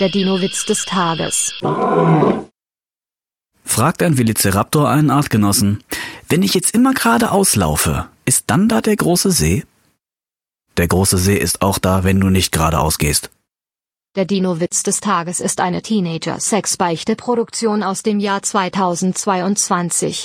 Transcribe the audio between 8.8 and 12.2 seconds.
der große See? Der große See ist auch da, wenn